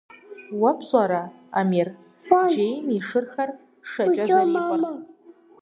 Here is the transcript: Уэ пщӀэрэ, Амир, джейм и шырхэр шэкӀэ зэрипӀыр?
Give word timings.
Уэ 0.59 0.71
пщӀэрэ, 0.77 1.23
Амир, 1.59 1.87
джейм 2.51 2.87
и 2.97 2.99
шырхэр 3.07 3.49
шэкӀэ 3.91 4.25
зэрипӀыр? 4.33 4.79